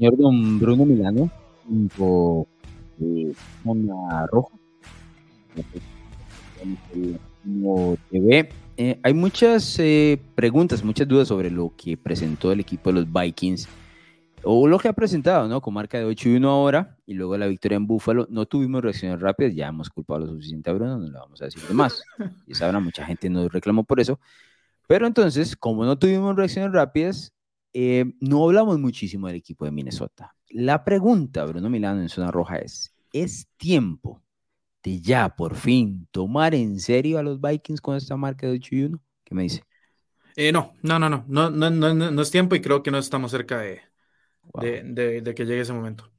[0.00, 1.30] señor don Bruno Milano,
[1.68, 2.46] junto
[3.02, 4.56] eh, con la roja.
[8.10, 8.48] TV.
[8.78, 13.12] Eh, hay muchas eh, preguntas, muchas dudas sobre lo que presentó el equipo de los
[13.12, 13.68] Vikings
[14.42, 15.60] o lo que ha presentado, ¿no?
[15.60, 18.26] Con marca de 8 y 1 ahora y luego la victoria en Buffalo.
[18.30, 21.44] No tuvimos reacciones rápidas, ya hemos culpado lo suficiente a Bruno, no le vamos a
[21.44, 22.02] decir de más.
[22.46, 24.18] Y sabrá, mucha gente nos reclamó por eso.
[24.88, 27.34] Pero entonces, como no tuvimos reacciones rápidas,
[27.72, 30.34] eh, no hablamos muchísimo del equipo de Minnesota.
[30.48, 34.22] La pregunta, Bruno Milano en zona roja es, ¿es tiempo
[34.82, 38.74] de ya por fin tomar en serio a los Vikings con esta marca de 8
[38.74, 39.00] y 1?
[39.24, 39.62] ¿Qué me dice?
[40.36, 42.98] Eh, no, no, no, no, no, no, no, no es tiempo y creo que no
[42.98, 43.80] estamos cerca de,
[44.54, 46.10] de, de, que llegue ese momento.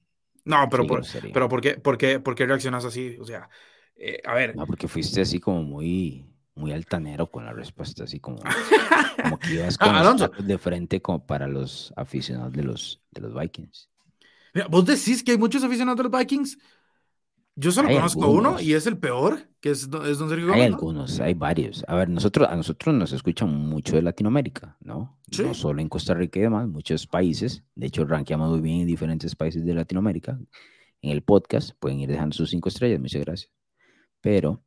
[0.46, 3.18] No, pero, por, pero ¿por, qué, por, qué, ¿por qué reaccionas así?
[3.20, 3.50] O sea,
[3.96, 4.56] eh, a ver.
[4.56, 8.40] No, porque fuiste así como muy, muy altanero con la respuesta, así como,
[9.24, 13.34] como que ibas con los de frente como para los aficionados de los, de los
[13.34, 13.90] Vikings.
[14.54, 16.58] Mira, vos decís que hay muchos aficionados de los Vikings.
[17.56, 21.20] Yo solo conozco uno y es el peor, que es, es Don Sergio Hay algunos,
[21.20, 21.84] hay varios.
[21.88, 25.20] A ver, nosotros, a nosotros nos escuchan mucho de Latinoamérica, ¿no?
[25.38, 27.64] No solo en Costa Rica y demás, muchos países.
[27.76, 30.40] De hecho, rankeamos muy bien en diferentes países de Latinoamérica.
[31.02, 33.52] En el podcast pueden ir dejando sus cinco estrellas, muchas gracias.
[34.22, 34.64] Pero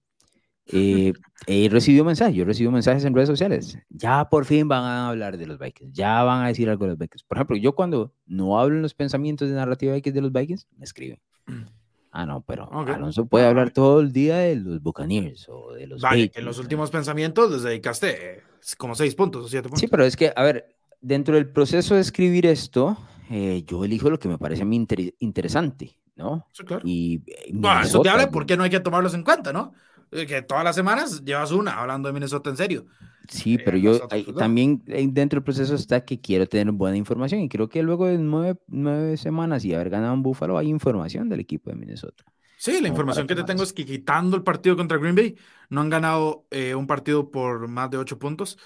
[0.67, 1.12] eh,
[1.47, 3.79] he recibido mensajes, yo he recibido mensajes en redes sociales.
[3.91, 6.91] Ya por fin van a hablar de los Vikings, ya van a decir algo de
[6.91, 7.25] los Vikings.
[7.25, 10.67] Por ejemplo, yo cuando no hablo en los pensamientos de narrativa Vikings de los Vikings,
[10.77, 11.21] me escriben.
[12.17, 16.01] Ah, no, pero Alonso puede hablar todo el día de los Buccaneers o de los.
[16.01, 18.43] Vale, en los últimos pensamientos les dedicaste eh,
[18.78, 19.81] como seis puntos o siete puntos.
[19.81, 22.97] Sí, pero es que, a ver, dentro del proceso de escribir esto,
[23.31, 24.87] eh, yo elijo lo que me parece a mí
[25.19, 26.47] interesante, ¿no?
[26.53, 26.83] Sí, claro.
[26.84, 27.21] Y,
[27.53, 29.73] bueno, eso te habla porque no hay que tomarlos en cuenta, ¿no?
[30.10, 32.86] Que todas las semanas llevas una hablando de Minnesota en serio.
[33.28, 37.69] Sí, pero yo también dentro del proceso está que quiero tener buena información y creo
[37.69, 41.76] que luego de nueve, semanas y haber ganado en Buffalo hay información del equipo de
[41.76, 42.25] Minnesota.
[42.59, 45.37] Sí, la información que te tengo es que quitando el partido contra Green Bay,
[45.70, 48.59] no han ganado eh, un partido por más de ocho puntos.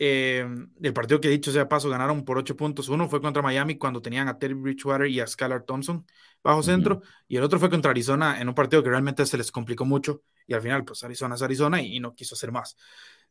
[0.00, 0.46] Eh,
[0.80, 2.88] el partido que he dicho sea paso ganaron por ocho puntos.
[2.88, 6.06] Uno fue contra Miami cuando tenían a Terry Bridgewater y a Skylar Thompson
[6.42, 9.50] bajo centro, y el otro fue contra Arizona en un partido que realmente se les
[9.50, 10.22] complicó mucho.
[10.48, 12.74] Y al final, pues Arizona es Arizona y no quiso hacer más.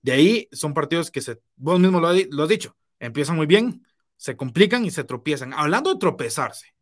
[0.01, 3.85] De ahí son partidos que se, vos mismo lo, has dicho, empiezan muy bien,
[4.15, 5.51] se complican y se tropiezan.
[5.53, 6.75] Hablando de tropezarse,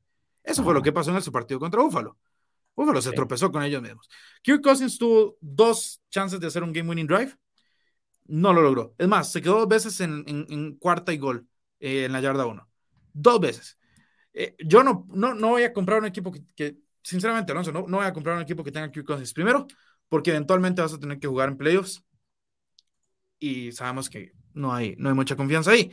[0.43, 2.17] eso fue lo que pasó en ese partido contra Búfalo.
[2.75, 4.09] Búfalo se tropezó con ellos mismos.
[4.41, 7.33] Kirk Cousins tuvo dos chances de hacer un game winning drive,
[8.25, 8.93] no lo logró.
[8.97, 11.47] Es más, se quedó dos veces en, cuarta y gol
[11.79, 12.69] eh, en la yarda uno.
[13.13, 13.77] Dos veces.
[14.33, 17.97] Eh, yo no, no, no voy a comprar un equipo que, sinceramente, Alonso, no, no
[17.97, 19.31] voy a comprar un equipo que tenga Kirk Cousins.
[19.31, 19.65] Primero,
[20.09, 22.03] porque eventualmente vas a tener que jugar en playoffs
[23.39, 25.91] y sabemos que no hay, no hay mucha confianza ahí.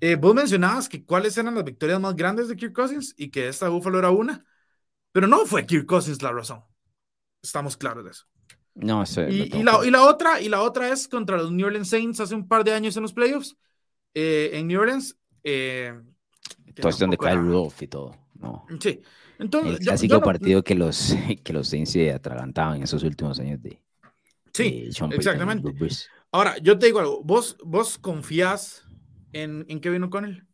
[0.00, 3.48] Eh, vos mencionabas que cuáles eran las victorias más grandes de Kirk Cousins y que
[3.48, 4.44] esta Buffalo era una,
[5.12, 6.62] pero no fue Kirk Cousins la razón.
[7.42, 8.26] Estamos claros de eso.
[8.74, 9.30] No sé.
[9.30, 12.34] Y, la, y, la, otra, y la otra es contra los New Orleans Saints hace
[12.34, 13.56] un par de años en los playoffs.
[14.12, 15.16] Eh, en New Orleans.
[15.42, 15.98] Eh,
[16.82, 18.14] Cuestión de Kyle Rudolph y todo.
[18.34, 18.66] No.
[18.78, 19.00] Sí.
[19.38, 21.14] Entonces, el clásico partido que los,
[21.44, 23.80] que los Saints se atragantaban en esos últimos años de.
[24.52, 25.70] Sí, exactamente.
[26.32, 28.84] Ahora, yo te digo algo, ¿vos, vos confías
[29.32, 30.46] en, en Kevin O'Connell?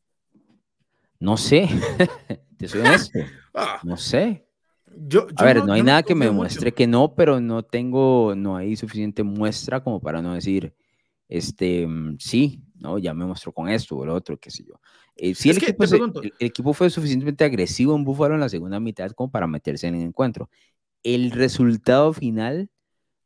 [1.19, 1.69] No sé,
[2.57, 3.19] te soy honesto.
[3.55, 3.81] Ah.
[3.85, 4.47] no sé.
[4.97, 8.57] Yo, a ver, no, hay nada que me demuestre que no, pero no tengo, no
[8.57, 10.75] hay suficiente muestra como para no decir,
[11.29, 14.81] este, mm, sí, no, ya me mostró con esto o lo otro, qué sé yo.
[15.15, 19.11] Eh, sí, el equipo, el, equipo, fue suficientemente agresivo en Búfalo en la segunda mitad
[19.13, 20.51] como para meterse en el encuentro.
[21.05, 22.71] El resultado final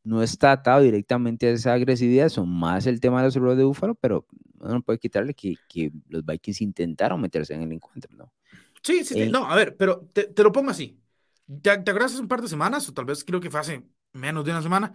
[0.05, 3.65] no está atado directamente a esa agresividad, son más el tema de los errores de
[3.65, 4.27] Búfalo, pero
[4.61, 8.33] no puede quitarle que, que, los Vikings intentaron meterse en el encuentro, ¿no?
[8.83, 11.00] Sí, sí, eh, no, a ver, pero te, te lo pongo así.
[11.47, 13.83] ¿Te, ¿Te, acuerdas hace un par de semanas, o tal vez creo que fue hace
[14.12, 14.93] menos de una semana?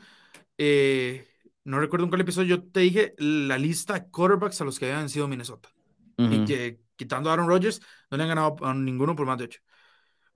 [0.57, 1.25] Eh,
[1.63, 4.85] no recuerdo en cuál episodio yo te dije la lista de quarterbacks a los que
[4.85, 5.69] habían sido Minnesota.
[6.17, 7.81] Y que quitando a Aaron Rodgers,
[8.11, 9.61] no le han ganado a ninguno por más de ocho.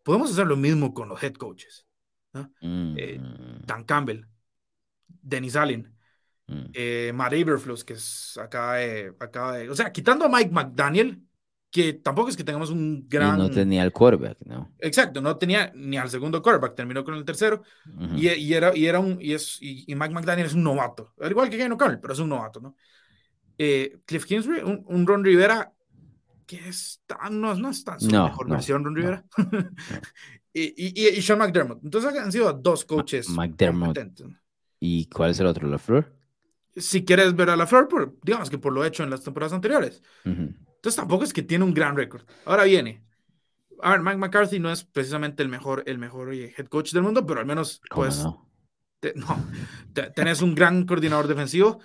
[0.02, 1.86] Podemos hacer lo mismo con los head coaches.
[2.34, 2.52] ¿no?
[2.62, 3.66] Eh, mm.
[3.66, 4.26] Dan Campbell,
[5.08, 5.96] Dennis Allen,
[6.48, 6.64] mm.
[6.74, 9.70] eh, Matt Aberflus, que es, acaba, de, acaba de.
[9.70, 11.22] O sea, quitando a Mike McDaniel,
[11.75, 13.38] que tampoco es que tengamos un gran.
[13.38, 14.72] no tenía el quarterback, ¿no?
[14.80, 17.63] Exacto, no tenía ni al segundo quarterback, terminó con el tercero.
[18.16, 19.18] y, y, era, y era un.
[19.19, 22.19] Y, es, y, Mike McDaniel es un novato, al igual que Kevin O'Connell, pero es
[22.19, 22.77] un novato, ¿no?
[23.57, 25.74] Eh, Cliff Kingsbury, un, Ron Rivera
[26.45, 29.25] que está, no, no está su mejor versión, Ron Rivera.
[30.54, 31.83] y, y, Sean McDermott.
[31.83, 33.27] Entonces han sido dos coaches.
[33.27, 34.00] McDermott.
[34.80, 35.68] ¿Y cuál es el otro?
[35.68, 36.16] ¿La Flor?
[36.77, 39.51] Si quieres ver a La Flor, por, digamos que por lo hecho en las temporadas
[39.51, 40.01] anteriores.
[40.86, 42.22] Entonces tampoco es que tiene un gran récord.
[42.46, 43.02] Ahora viene.
[43.82, 47.02] A ver, Mike McCarthy no es precisamente el mejor, el mejor eh, head coach del
[47.02, 48.48] mundo, pero al menos, pues, no?
[49.16, 51.80] no tenés un gran coordinador defensivo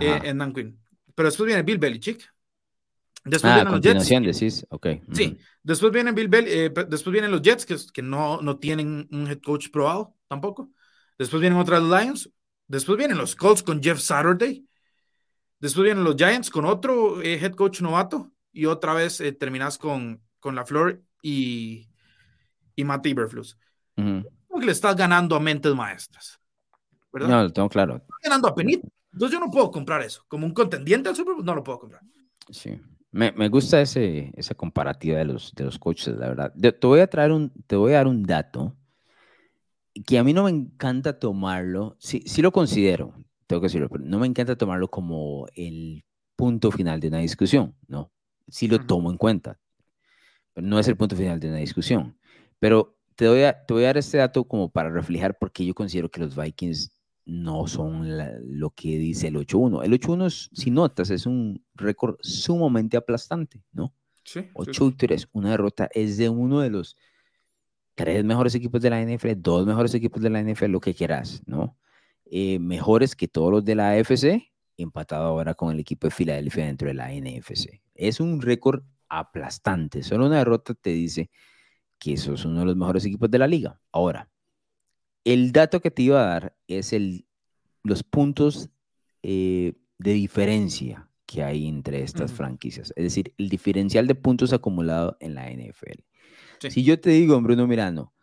[0.00, 0.80] eh, en Dan Quinn.
[1.14, 2.26] Pero después viene Bill Belichick.
[3.22, 4.38] Después ah, vienen los Jets.
[4.40, 4.66] Decís?
[4.70, 5.02] Okay.
[5.12, 9.06] Sí, después vienen Bill Bel eh, después vienen los Jets, que, que no, no tienen
[9.12, 10.70] un head coach probado tampoco.
[11.18, 12.30] Después vienen otras Lions.
[12.66, 14.66] Después vienen los Colts con Jeff Saturday.
[15.60, 18.32] Después vienen los Giants con otro eh, head coach novato.
[18.52, 21.88] Y otra vez eh, terminas con, con la Flor y,
[22.74, 23.58] y Matt Iberflus.
[23.96, 26.40] que le estás ganando a mentes maestras.
[27.12, 27.28] ¿verdad?
[27.28, 27.96] No, lo tengo claro.
[27.96, 28.88] Estás ganando a Penita.
[29.12, 30.24] Entonces yo no puedo comprar eso.
[30.28, 32.02] Como un contendiente al Super Bowl, no lo puedo comprar.
[32.50, 32.78] Sí.
[33.10, 36.52] Me, me, gusta ese, esa comparativa de los, de los coaches, la verdad.
[36.54, 38.76] te, voy a traer un, te voy a dar un dato
[40.06, 43.14] que a mí no me encanta tomarlo, sí, sí lo considero,
[43.46, 46.04] tengo que decirlo, pero no me encanta tomarlo como el
[46.36, 48.12] punto final de una discusión, ¿no?
[48.48, 49.58] Sí lo tomo en cuenta,
[50.54, 52.16] pero no es el punto final de una discusión.
[52.58, 55.66] Pero te voy a, te voy a dar este dato como para reflejar por qué
[55.66, 56.92] yo considero que los Vikings
[57.26, 58.08] no son
[58.58, 59.84] lo que dice el 8-1.
[59.84, 63.92] El 8-1, si notas, es un récord sumamente aplastante, ¿no?
[64.24, 64.48] Sí.
[64.54, 66.96] 8 victorias, una derrota, es de uno de los
[67.94, 71.42] tres mejores equipos de la NFL, dos mejores equipos de la NFL, lo que quieras,
[71.46, 71.76] ¿no?
[72.24, 76.66] Eh, mejores que todos los de la AFC, empatado ahora con el equipo de Filadelfia
[76.66, 77.80] dentro de la NFC.
[77.98, 80.02] Es un récord aplastante.
[80.02, 81.30] Solo una derrota te dice
[81.98, 83.80] que son uno de los mejores equipos de la liga.
[83.92, 84.30] Ahora,
[85.24, 87.26] el dato que te iba a dar es el,
[87.82, 88.70] los puntos
[89.22, 95.18] eh, de diferencia que hay entre estas franquicias, es decir, el diferencial de puntos acumulado
[95.20, 96.00] en la NFL.
[96.70, 98.14] Si yo te digo, Bruno Mirano,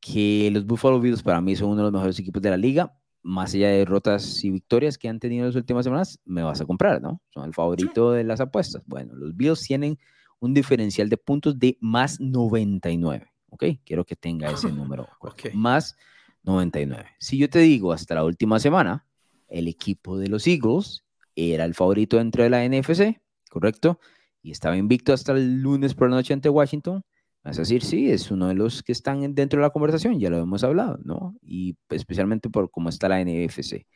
[0.00, 2.98] que los Buffalo Bills para mí son uno de los mejores equipos de la liga,
[3.22, 6.60] más allá de derrotas y victorias que han tenido en las últimas semanas, me vas
[6.60, 7.20] a comprar, ¿no?
[7.30, 8.82] Son el favorito de las apuestas.
[8.86, 9.98] Bueno, los Bills tienen
[10.40, 13.64] un diferencial de puntos de más 99, ¿ok?
[13.84, 15.08] Quiero que tenga ese número.
[15.20, 15.52] Okay.
[15.52, 15.96] Más
[16.44, 17.06] 99.
[17.18, 19.06] Si yo te digo hasta la última semana,
[19.48, 21.04] el equipo de los Eagles
[21.34, 23.20] era el favorito dentro de la NFC,
[23.50, 24.00] ¿correcto?
[24.42, 27.02] Y estaba invicto hasta el lunes por la noche ante Washington.
[27.56, 30.38] A decir, sí, es uno de los que están dentro de la conversación, ya lo
[30.38, 31.34] hemos hablado, ¿no?
[31.42, 33.86] Y especialmente por cómo está la NFC.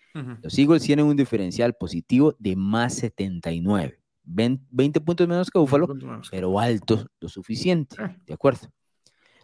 [0.43, 3.99] Los Eagles tienen un diferencial positivo de más 79.
[4.25, 5.89] 20 puntos menos que Buffalo,
[6.31, 8.17] pero alto lo suficiente, ah.
[8.25, 8.69] ¿de acuerdo?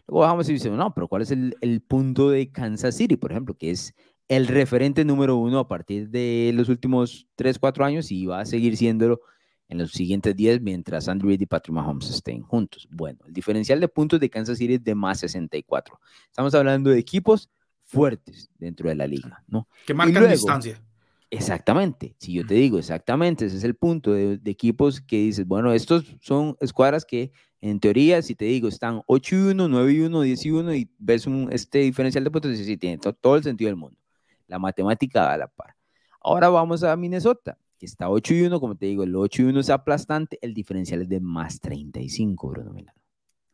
[0.07, 3.33] Luego bajamos y decimos, no, pero ¿cuál es el, el, punto de Kansas City, por
[3.33, 3.95] ejemplo, que es
[4.29, 8.47] el referente número uno a partir de los últimos 3, 4 años y va a
[8.47, 9.21] seguir siéndolo
[9.69, 12.89] en los siguientes 10 mientras Andrew y Patrick Mahomes estén juntos?
[12.91, 16.01] Bueno, el diferencial de puntos de Kansas City es de más 64.
[16.27, 17.51] Estamos hablando de equipos
[17.85, 19.69] fuertes dentro de la liga, ¿no?
[19.87, 20.83] Que marcan distancia.
[21.31, 25.47] Exactamente, si yo te digo exactamente, ese es el punto de, de, equipos que dices,
[25.47, 29.93] bueno, estos son escuadras que en teoría, si te digo, están 8 y 1, 9
[29.93, 33.37] y 1, 10 y 1 y ves un, este diferencial de puntos, sí, tiene todo,
[33.37, 33.99] el sentido del mundo.
[34.47, 35.75] La matemática a la par.
[36.21, 39.45] Ahora vamos a Minnesota, que está 8 y 1, como te digo, el 8 y
[39.47, 42.99] 1 es aplastante, el diferencial es de más 35, Bruno Milano.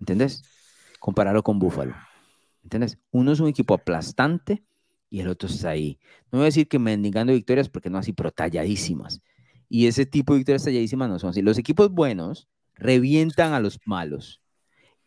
[0.00, 0.42] ¿Entendés?
[0.98, 1.94] Compararlo con Buffalo.
[2.62, 2.98] ¿Entendés?
[3.10, 4.64] Uno es un equipo aplastante
[5.10, 5.98] y el otro está ahí.
[6.32, 9.22] No voy a decir que mendigando victorias porque no así, pero talladísimas.
[9.68, 11.42] Y ese tipo de victorias talladísimas no son así.
[11.42, 14.40] Los equipos buenos revientan a los malos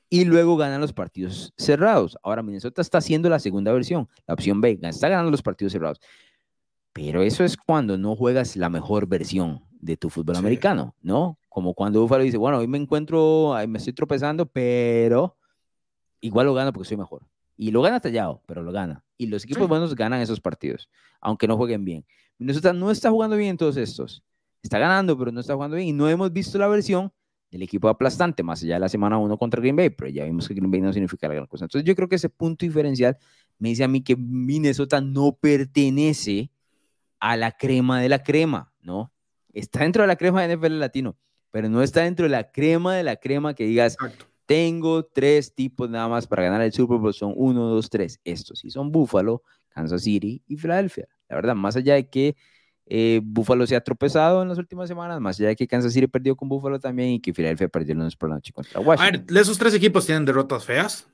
[0.10, 2.18] y luego ganan los partidos cerrados.
[2.24, 6.00] Ahora Minnesota está haciendo la segunda versión, la opción B, está ganando los partidos cerrados.
[6.98, 11.38] Pero eso es cuando no juegas la mejor versión de tu fútbol americano, ¿no?
[11.48, 15.38] Como cuando Buffalo dice, bueno, hoy me encuentro, me estoy tropezando, pero
[16.22, 17.22] igual lo gano porque soy mejor.
[17.56, 19.04] Y lo gana tallado, pero lo gana.
[19.16, 20.90] Y los equipos buenos ganan esos partidos,
[21.22, 22.04] aunque no jueguen bien.
[22.40, 24.24] Minnesota no está jugando bien todos estos.
[24.64, 25.90] Está ganando, pero no está jugando bien.
[25.90, 27.12] Y no hemos visto la versión
[27.52, 30.48] el equipo aplastante, más allá de la semana 1 contra Green Bay, pero ya vimos
[30.48, 31.66] que Green Bay no significa la gran cosa.
[31.66, 33.18] Entonces yo creo que ese punto diferencial
[33.60, 36.50] me dice a mí que Minnesota no pertenece
[37.20, 39.14] a la crema de la crema, ¿no?
[39.54, 41.18] Está dentro de la crema de NFL Latino,
[41.52, 43.98] pero no está dentro de la crema de la crema que digas,
[44.46, 48.20] tengo tres tipos nada más para ganar el Super Bowl, son uno, dos, tres.
[48.24, 51.08] Estos sí son Buffalo, Kansas City y Philadelphia.
[51.28, 52.36] La verdad, más allá de que
[52.86, 56.08] eh, Buffalo se ha tropezado en las últimas semanas, más allá de que Kansas City
[56.08, 59.26] perdió con Buffalo también y que Philadelphia perdió el lunes por la noche contra Washington.
[59.28, 61.10] A ver, esos tres equipos tienen derrotas feas,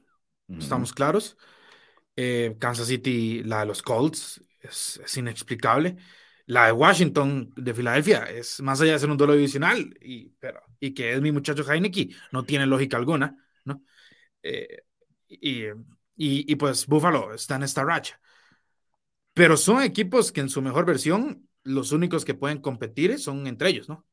[0.59, 1.35] estamos claros.
[2.15, 5.97] Eh, Kansas City, la de los Colts, es, inexplicable.
[6.45, 10.61] La de Washington, de Filadelfia, es más allá de ser un duelo divisional y, pero,
[10.79, 13.83] y que es mi muchacho Heineke, no tiene lógica alguna, ¿no?
[14.41, 14.83] Eh,
[15.27, 18.19] y, y, y pues Buffalo está en esta racha.
[19.33, 23.69] Pero son equipos que en su mejor versión los únicos que pueden competir son entre
[23.69, 24.05] ellos, ¿no?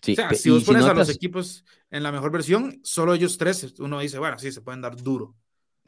[0.00, 3.74] o sea, si vos pones a los equipos en la mejor versión, solo ellos tres,
[3.80, 5.34] uno dice, bueno, sí, se pueden dar duro.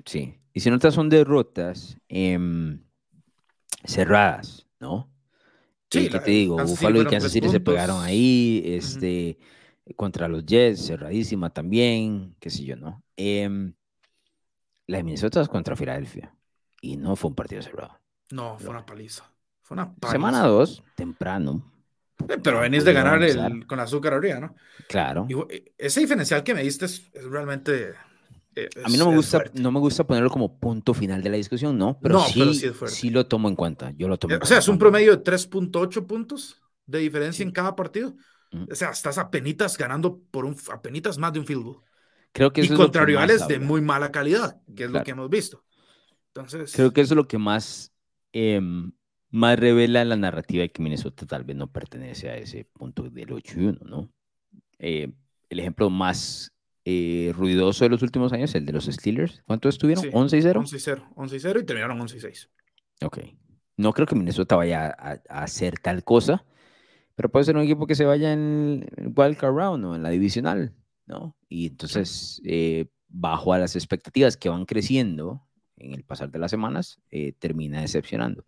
[0.05, 2.83] Sí, y si notas son derrotas em,
[3.85, 5.11] cerradas, ¿no?
[5.91, 6.57] Sí, ¿Qué te digo?
[6.57, 9.39] Buffalo y Kansas City se pegaron ahí, este,
[9.97, 13.03] contra los Jets, cerradísima también, qué sé yo, ¿no?
[13.17, 13.73] Eh,
[14.87, 16.35] la de Minnesota es contra Filadelfia
[16.81, 17.99] y no fue un partido cerrado.
[18.31, 19.25] No, fue una paliza.
[19.63, 20.13] Fue una paliza.
[20.13, 21.73] Semana 2, temprano.
[22.29, 24.55] Eh, pero venís de ganar el, con azúcar arriba, ¿no?
[24.89, 25.27] Claro.
[25.49, 27.95] Eh, ese diferencial que me diste es, realmente.
[28.57, 31.37] Eh, a mí no me, gusta, no me gusta ponerlo como punto final de la
[31.37, 31.99] discusión, ¿no?
[32.03, 33.93] Pero, sí, sí, lo tomo en cuenta.
[33.97, 37.77] Yo lo tomo O sea, es un promedio de 3.8 puntos de diferencia en cada
[37.77, 38.15] partido.
[38.53, 41.83] O sea, estás apenas ganando por un apenas más de un field goal.
[42.33, 45.65] Creo que y contra rivales de muy mala calidad, que es lo que hemos visto.
[46.29, 46.73] Entonces...
[46.75, 47.93] Creo que eso es lo que más,
[48.33, 48.93] em,
[49.31, 53.33] más revela la narrativa de que Minnesota tal vez no pertenece a ese punto del
[53.33, 54.13] 8 1, ¿no?
[54.79, 55.13] Eh,
[55.49, 56.53] el ejemplo más
[56.85, 59.43] eh, ruidoso de los últimos años, el de los Steelers.
[59.47, 60.05] ¿Cuánto estuvieron?
[60.05, 60.55] ¿11-0?
[60.55, 62.49] 11-0, 11-0 y terminaron 11-6.
[63.03, 63.19] Ok.
[63.77, 66.45] No creo que Minnesota vaya a, a, hacer tal cosa,
[67.15, 70.11] pero puede ser un equipo que se vaya en el wildcard round o en la
[70.11, 70.75] divisional.
[71.49, 75.43] Y entonces, eh, bajo a las expectativas que van creciendo
[75.77, 78.47] en el pasar de las semanas, eh, termina decepcionando.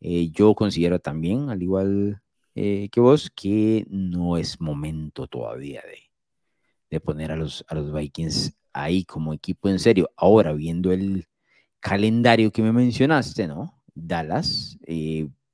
[0.00, 2.22] Eh, yo considero también, al igual
[2.54, 6.07] que vos, que no es momento todavía de,
[6.90, 10.10] de poner a los, a los Vikings ahí como equipo en serio.
[10.16, 11.26] Ahora, viendo el
[11.80, 13.80] calendario que me mencionaste, ¿no?
[13.94, 14.78] Dallas,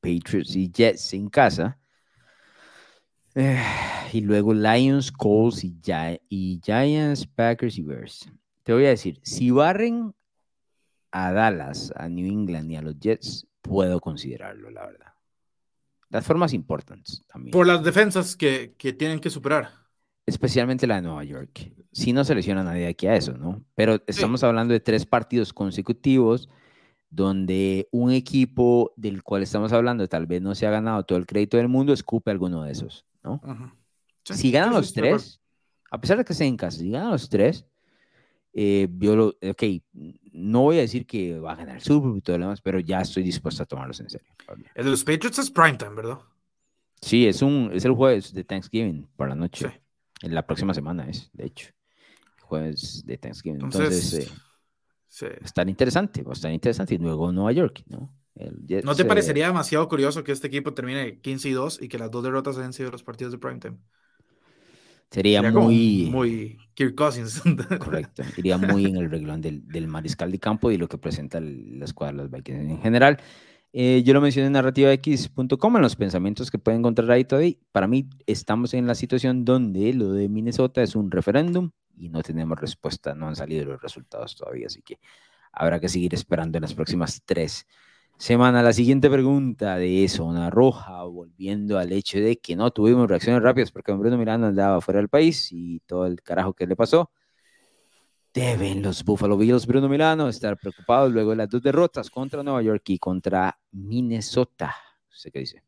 [0.00, 1.78] Patriots y Jets en casa,
[3.34, 3.62] eh,
[4.12, 5.76] y luego Lions, Colts y,
[6.28, 8.30] y, Giants, Packers y Bears.
[8.62, 10.14] Te voy a decir, si barren
[11.10, 15.14] a Dallas, a New England y a los Jets, puedo considerarlo, la verdad.
[16.10, 17.50] Las formas importantes también.
[17.50, 19.83] Por las defensas que, que tienen que superar.
[20.26, 21.72] Especialmente la de Nueva York.
[21.92, 23.62] Si no selecciona nadie aquí a eso, ¿no?
[23.74, 26.48] Pero estamos hablando de tres partidos consecutivos
[27.14, 31.26] donde un equipo del cual estamos hablando tal vez no se ha ganado todo el
[31.26, 33.06] crédito del mundo, escupe alguno de esos.
[33.22, 33.40] ¿no?
[34.24, 35.40] si ganan los tres,
[35.90, 37.64] a pesar de que estén en casa, si ganan los tres,
[38.52, 39.62] eh, yo ok,
[40.32, 42.60] no voy a decir que va a ganar el Super Bowl y todo lo demás,
[42.60, 44.28] pero ya estoy dispuesto a tomarlos en serio.
[44.74, 46.18] El de los Patriots es primetime, ¿verdad?
[47.00, 49.80] Sí, es, un, es el jueves de Thanksgiving por la noche.
[50.24, 51.68] En la próxima semana es, de hecho.
[52.40, 53.60] Jueves de Thanksgiving.
[53.62, 54.42] Entonces, Entonces
[55.22, 56.94] eh, estar interesante, va a estar interesante.
[56.94, 58.10] Y luego Nueva York, ¿no?
[58.82, 62.10] ¿No te parecería demasiado curioso que este equipo termine 15 y 2 y que las
[62.10, 63.76] dos derrotas hayan sido los partidos de primetime?
[65.10, 66.08] Sería, muy.
[66.10, 67.40] Muy Kirk Cousins.
[67.78, 68.24] Correcto.
[68.36, 71.84] Iría muy en el reglón del, del, mariscal de campo y lo que presenta la
[71.84, 73.20] escuadra de los Vikings en general.
[73.76, 77.56] Eh, yo lo mencioné en narrativax.com, en los pensamientos que pueden encontrar ahí todavía.
[77.72, 82.22] Para mí, estamos en la situación donde lo de Minnesota es un referéndum y no
[82.22, 85.00] tenemos respuesta, no han salido los resultados todavía, así que
[85.52, 87.66] habrá que seguir esperando en las próximas tres
[88.16, 88.62] semana.
[88.62, 93.72] La siguiente pregunta de Zona Roja, volviendo al hecho de que no tuvimos reacciones rápidas
[93.72, 97.10] porque Bruno Miranda andaba fuera del país y todo el carajo que le pasó.
[98.34, 102.62] Deben los Buffalo Bills, Bruno Milano, estar preocupados luego de las dos derrotas contra Nueva
[102.62, 104.74] York y contra Minnesota.
[105.08, 105.62] ¿Usted qué dice?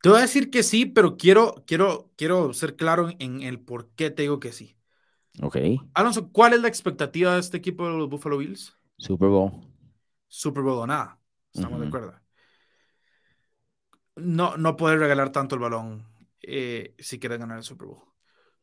[0.00, 3.90] Te voy a decir que sí, pero quiero, quiero, quiero ser claro en el por
[3.96, 4.76] qué te digo que sí.
[5.42, 5.56] Ok.
[5.92, 8.78] Alonso, ¿cuál es la expectativa de este equipo de los Buffalo Bills?
[8.96, 9.50] Super Bowl.
[10.28, 11.18] Super Bowl o nada.
[11.52, 12.14] Estamos de acuerdo.
[14.14, 16.06] No, no puedes regalar tanto el balón
[16.42, 18.07] eh, si quieres ganar el Super Bowl.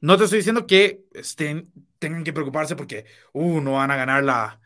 [0.05, 4.23] No te estoy diciendo que estén, tengan que preocuparse porque uh, no van a ganar
[4.23, 4.61] la,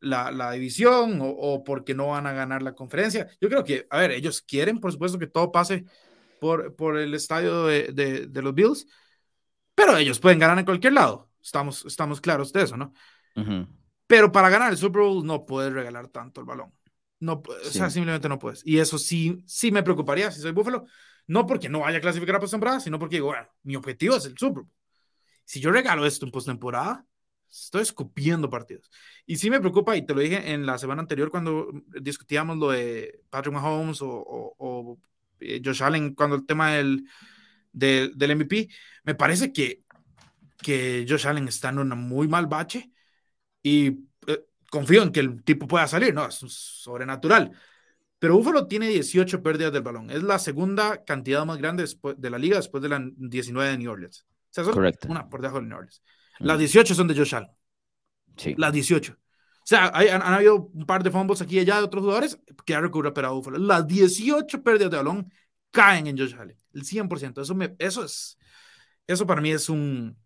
[0.00, 3.26] la, división o, porque no van a ganar la conferencia.
[3.40, 5.86] Yo creo que, a ver, ellos quieren, por supuesto, que todo pase
[6.42, 8.86] por, por el estadio de, de, los Bills,
[9.74, 11.30] pero ellos pueden ganar en cualquier lado.
[11.42, 12.92] Estamos, estamos claros de eso, ¿no?
[14.06, 16.70] Pero para ganar el Super Bowl no puedes regalar tanto el balón.
[17.18, 18.60] No, o sea, simplemente no puedes.
[18.66, 20.84] Y eso sí, sí me preocuparía si soy Búfalo.
[21.28, 24.26] No porque no vaya a clasificar a postemporada, sino porque digo, bueno, mi objetivo es
[24.26, 24.81] el Super Bowl.
[25.44, 27.06] Si yo regalo esto en postemporada,
[27.50, 28.90] estoy escupiendo partidos.
[29.26, 31.70] Y sí me preocupa, y te lo dije en la semana anterior cuando
[32.00, 34.08] discutíamos lo de Patrick Mahomes o,
[34.58, 34.98] o,
[35.40, 37.06] eh, Josh Allen, cuando el tema del,
[37.72, 38.68] del, del, MVP,
[39.04, 39.82] me parece que,
[40.58, 42.90] que Josh Allen está en un muy mal bache
[43.62, 43.98] y
[44.72, 46.26] confío en que el tipo pueda salir, ¿no?
[46.26, 47.52] Es sobrenatural.
[48.18, 50.10] Pero Buffalo tiene 18 pérdidas del balón.
[50.10, 51.84] Es la segunda cantidad más grande
[52.16, 54.24] de la liga después de la 19 de New Orleans.
[54.52, 56.02] Sea, son una por debajo de New Orleans.
[56.38, 56.46] Mm.
[56.46, 57.50] Las 18 son de Josh Allen.
[58.36, 58.54] Sí.
[58.58, 59.12] Las 18.
[59.14, 62.74] O sea, han, habido un par de fumbles aquí y allá de otros jugadores que
[62.74, 63.58] ha recuperado Buffalo.
[63.58, 65.32] Las 18 pérdidas de balón
[65.70, 66.58] caen en Josh Allen.
[66.74, 67.40] El 100%.
[67.40, 68.38] Eso, me, eso es,
[69.06, 70.18] Eso para mí es un...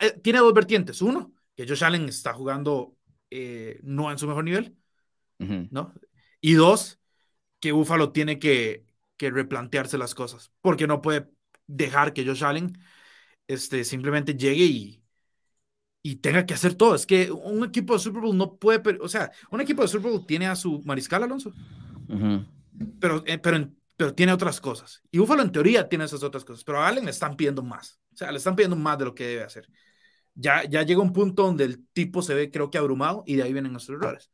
[0.00, 1.02] Eh, tiene dos vertientes.
[1.02, 2.96] Uno, que Josh Allen está jugando
[3.28, 4.76] eh, no en su mejor nivel,
[5.38, 5.92] ¿no?
[6.40, 7.00] Y dos,
[7.58, 11.28] que Buffalo tiene que, que replantearse las cosas, porque no puede
[11.70, 12.78] dejar que Josh Allen
[13.46, 15.02] este, simplemente llegue y,
[16.02, 16.94] y tenga que hacer todo.
[16.94, 20.10] Es que un equipo de Super Bowl no puede, o sea, un equipo de Super
[20.10, 21.52] Bowl tiene a su mariscal Alonso,
[22.98, 25.02] pero, eh, pero, pero tiene otras cosas.
[25.10, 28.00] Y Buffalo en teoría tiene esas otras cosas, pero a Allen le están pidiendo más.
[28.12, 29.68] O sea, le están pidiendo más de lo que debe hacer.
[30.34, 33.42] Ya, ya llega un punto donde el tipo se ve, creo que abrumado, y de
[33.42, 34.30] ahí vienen nuestros errores.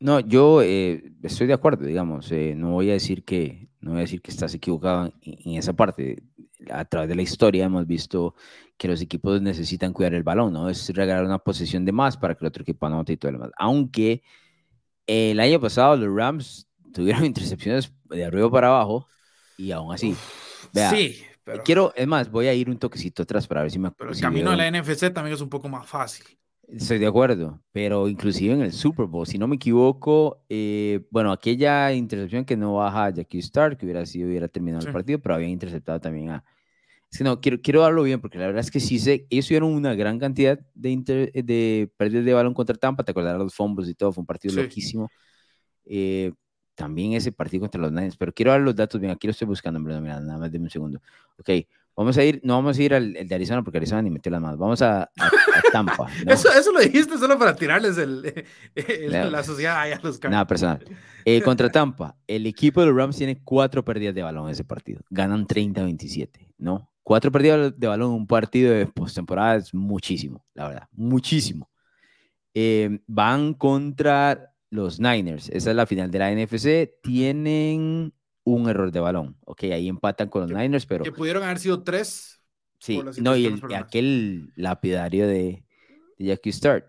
[0.00, 3.98] No, yo eh, estoy de acuerdo, digamos, eh, no voy a decir que no voy
[3.98, 6.22] a decir que estás equivocado en, esa parte.
[6.70, 8.34] A través de la historia hemos visto
[8.76, 10.68] que los equipos necesitan cuidar el balón, ¿no?
[10.68, 13.38] Es regalar una posesión de más para que el otro equipo anote y todo lo
[13.38, 13.52] demás.
[13.56, 14.22] Aunque
[15.06, 19.06] el año pasado los Rams tuvieron intercepciones de arriba para abajo
[19.56, 20.14] y aún así.
[20.72, 21.62] Vea, sí, pero...
[21.62, 23.90] Quiero, es más, voy a ir un toquecito atrás para ver si me...
[23.90, 26.24] Pero el camino a la NFC también es un poco más fácil.
[26.68, 31.30] Estoy de acuerdo, pero inclusive en el Super Bowl, si no me equivoco, eh, bueno,
[31.30, 35.20] aquella intercepción que no baja a Jackie Stark, que hubiera sido, hubiera terminado el partido,
[35.20, 36.44] pero había interceptado también a...
[37.10, 39.46] Es que no, quiero, quiero darlo bien, porque la verdad es que sí sé, ellos
[39.46, 43.88] tuvieron una gran cantidad de, de pérdidas de balón contra Tampa, te acordarás los fumbles
[43.88, 45.10] y todo, fue un partido loquísimo.
[45.84, 46.32] Eh,
[46.74, 49.46] también ese partido contra los Niners, pero quiero dar los datos bien, aquí lo estoy
[49.46, 51.00] buscando, pero mira, nada más de un segundo.
[51.38, 51.50] Ok,
[51.96, 54.40] Vamos a ir, no vamos a ir al de Arizona porque Arizona ni metió las
[54.40, 54.58] manos.
[54.58, 55.10] Vamos a,
[55.72, 56.08] Tampa.
[56.26, 58.44] eso, eso, lo dijiste solo para tirarles el,
[59.10, 60.84] la sociedad a los Nada personal.
[61.24, 64.64] Eh, contra Tampa, el equipo de los Rams tiene cuatro pérdidas de balón en ese
[64.64, 65.00] partido.
[65.10, 66.90] Ganan 30-27, ¿no?
[67.02, 70.88] Cuatro pérdidas de balón en un partido de postemporada es muchísimo, la verdad.
[70.92, 71.70] Muchísimo.
[72.54, 75.48] Eh, van contra los Niners.
[75.50, 77.00] Esa es la final de la NFC.
[77.02, 78.12] Tienen
[78.44, 79.36] un error de balón.
[79.44, 81.04] Ok, ahí empatan con los Niners, pero...
[81.04, 82.42] Que pudieron haber sido tres.
[82.78, 85.64] Sí, no, y aquel lapidario de,
[86.18, 86.86] de Jackie Start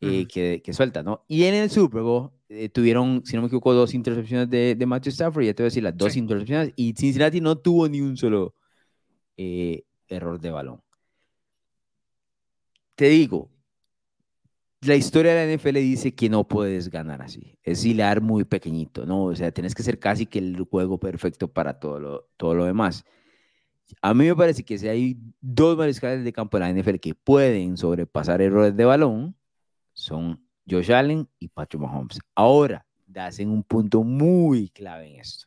[0.00, 1.24] eh, que, que, suelta, ¿no?
[1.28, 4.86] Y en el Super Bowl eh, tuvieron, si no me equivoco, dos intercepciones de, de
[4.86, 8.00] Matthew Stafford, ya te voy a decir las dos intercepciones, y Cincinnati no tuvo ni
[8.00, 8.54] un solo
[9.36, 10.82] eh, error de balón.
[12.94, 13.50] Te digo,
[14.86, 17.58] la historia de la NFL dice que no puedes ganar así.
[17.62, 19.24] Es hilar muy pequeñito, ¿no?
[19.24, 22.64] O sea, tienes que ser casi que el juego perfecto para todo lo, todo lo
[22.64, 23.04] demás.
[24.00, 27.14] A mí me parece que si hay dos mariscales de campo en la NFL que
[27.14, 29.36] pueden sobrepasar errores de balón,
[29.92, 32.18] son Josh Allen y Patrick Mahomes.
[32.34, 35.46] Ahora, hacen un punto muy clave en esto.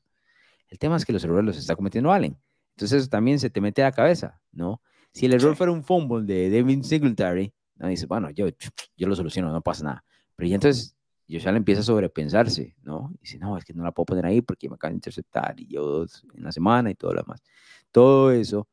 [0.70, 2.38] El tema es que los errores los está cometiendo Allen.
[2.76, 4.82] Entonces eso también se te mete a la cabeza, ¿no?
[5.12, 7.88] Si el error fuera un fumble de Devin Singletary, ¿no?
[7.88, 8.48] dice, bueno, yo,
[8.96, 10.06] yo lo soluciono, no pasa nada.
[10.36, 13.14] Pero ya entonces le empieza a sobrepensarse, ¿no?
[13.22, 15.68] Dice, no, es que no la puedo poner ahí porque me acaban de interceptar y
[15.68, 17.44] yo en la semana y todo lo demás.
[17.92, 18.68] Todo eso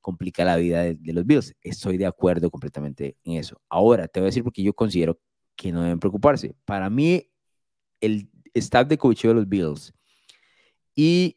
[0.00, 1.54] complica la vida de, los Bills.
[1.62, 3.60] Estoy de acuerdo completamente en eso.
[3.68, 5.18] Ahora, te voy a decir porque yo considero
[5.54, 6.54] que no deben preocuparse.
[6.64, 7.28] Para mí,
[8.00, 9.92] el staff de coaching de los Bills
[10.94, 11.36] y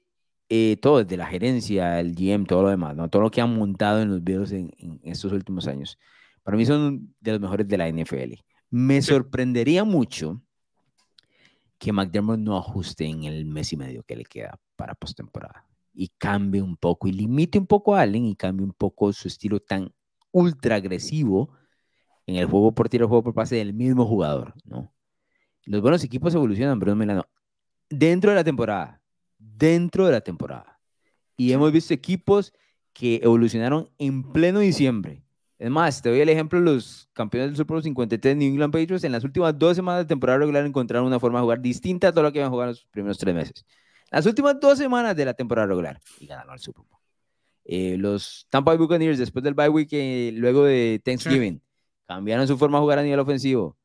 [0.50, 3.10] eh, todo, desde la gerencia, el GM, todo lo demás, ¿no?
[3.10, 5.98] todo lo que han montado en los Bills en, en estos últimos años,
[6.44, 8.34] para mí son de los mejores de la NFL.
[8.70, 10.42] Me sorprendería mucho
[11.78, 16.10] que McDermott no ajuste en el mes y medio que le queda para postemporada y
[16.18, 19.60] cambie un poco y limite un poco a Allen y cambie un poco su estilo
[19.60, 19.94] tan
[20.32, 21.52] ultra agresivo
[22.26, 24.94] en el juego por tiro, juego por pase del mismo jugador, ¿no?
[25.66, 27.26] Los buenos equipos evolucionan, Bruno Melano,
[27.90, 29.02] dentro de la temporada,
[29.38, 30.80] dentro de la temporada.
[31.38, 32.54] Y hemos visto equipos
[32.92, 35.24] que evolucionaron en pleno diciembre
[35.60, 39.04] es más, te doy el ejemplo los campeones del Super Bowl 53 New England Patriots.
[39.04, 42.12] En las últimas dos semanas de temporada regular encontraron una forma de jugar distinta a
[42.12, 43.66] todo lo que iban a jugar los primeros tres meses.
[44.12, 47.00] Las últimas dos semanas de la temporada regular y ganaron el Super Bowl.
[47.66, 51.62] Eh, los Tampa Bay Buccaneers, después del bye week, eh, luego de Thanksgiving,
[52.08, 53.78] cambiaron su forma de jugar a nivel ofensivo.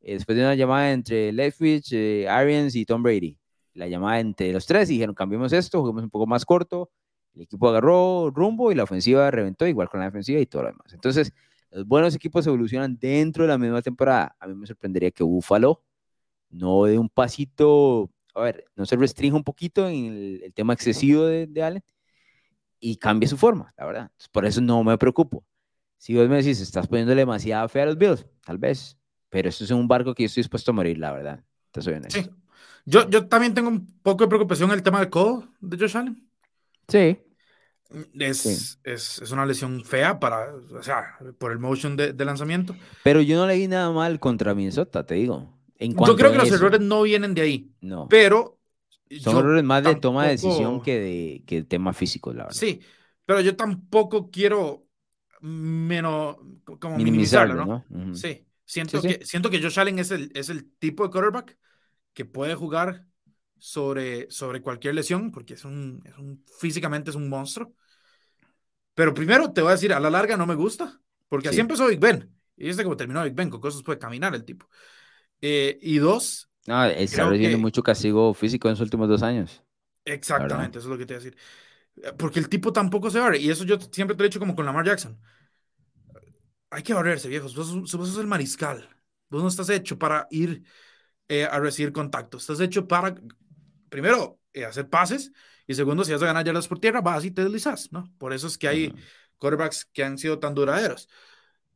[0.00, 1.92] Eh, después de una llamada entre Leftwich,
[2.28, 3.38] Arians y Tom Brady.
[3.74, 6.90] La llamada entre los tres y dijeron, cambiemos esto, juguemos un poco más corto,
[7.36, 10.68] el equipo agarró rumbo y la ofensiva reventó, igual con la defensiva y todo lo
[10.68, 10.92] demás.
[10.92, 11.32] Entonces,
[11.70, 14.34] los buenos equipos evolucionan dentro de la misma temporada.
[14.40, 15.82] A mí me sorprendería que Buffalo
[16.48, 21.26] no dé un pasito, a ver, no se restrinja un poquito en el, tema excesivo
[21.26, 21.84] de, de, Allen
[22.80, 24.10] y cambie su forma, la verdad.
[24.32, 25.44] por eso no me preocupo.
[25.98, 28.96] Si vos me decís, estás poniendo demasiada fe a los Bills, tal vez,
[29.28, 31.44] pero esto es un barco que yo estoy dispuesto a morir, la verdad.
[31.70, 32.22] Te soy honesto.
[32.22, 32.30] Sí.
[32.84, 35.96] Yo, yo también tengo un poco de preocupación en el tema del codo de Josh
[35.96, 36.30] Allen.
[36.88, 37.18] Sí.
[38.18, 42.74] Es, es, es, una lesión fea para, o sea, por el motion de, de, lanzamiento.
[43.04, 45.56] Pero yo no le vi nada mal contra Minnesota, te digo.
[45.78, 47.70] En yo creo que los errores no vienen de ahí.
[47.80, 48.08] No.
[48.08, 48.58] Pero.
[49.20, 52.58] Son errores más de toma de decisión que de, que tema físico, la verdad.
[52.58, 52.80] Sí,
[53.24, 54.86] pero yo tampoco quiero
[55.40, 56.36] menos,
[56.80, 58.14] como minimizarlo, ¿no?
[58.14, 61.56] Sí, siento, Que, siento que Josh Allen es el, es el tipo de quarterback
[62.14, 63.06] que puede jugar
[63.58, 67.74] sobre, sobre cualquier lesión, porque es un, es un, físicamente es un monstruo.
[68.94, 71.86] Pero primero te voy a decir, a la larga no me gusta, porque así empezó
[71.86, 72.32] Big Ben.
[72.56, 74.68] Y este como terminó Big Ben, con cosas puede caminar el tipo.
[75.40, 76.50] Eh, y dos...
[76.66, 79.62] No, está recibiendo mucho castigo físico en los últimos dos años.
[80.04, 81.38] Exactamente, eso es lo que te voy a decir.
[82.16, 83.38] Porque el tipo tampoco se barre.
[83.38, 85.18] Y eso yo siempre te lo he dicho como con Lamar Jackson.
[86.70, 87.54] Hay que barrerse, viejos.
[87.54, 88.88] Vos, vos sos el mariscal.
[89.28, 90.64] Vos no estás hecho para ir
[91.28, 92.38] eh, a recibir contacto.
[92.38, 93.14] Estás hecho para,
[93.96, 95.32] primero, eh, hacer pases.
[95.66, 98.12] Y segundo, si vas a ganar yardas por tierra, vas y te deslizas, ¿no?
[98.18, 98.94] Por eso es que hay
[99.38, 101.08] quarterbacks que han sido tan duraderos.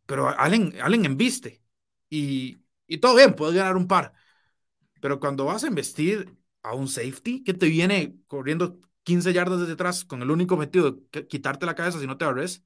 [0.05, 1.63] Pero Allen, Allen embiste.
[2.11, 4.13] Y, y todo bien, puedes ganar un par.
[5.01, 9.73] Pero cuando vas a investir a un safety que te viene corriendo 15 yardas desde
[9.73, 12.65] atrás con el único objetivo de quitarte la cabeza si no te abres,